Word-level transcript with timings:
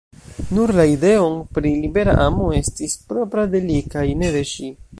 Nur 0.57 0.71
la 0.77 0.85
ideon 0.91 1.35
pri 1.57 1.73
libera 1.83 2.15
amo 2.23 2.47
estis 2.61 2.95
propra 3.13 3.47
de 3.53 3.65
li 3.67 3.77
kaj 3.97 4.07
ne 4.23 4.33
de 4.39 4.43
ŝi. 4.55 4.73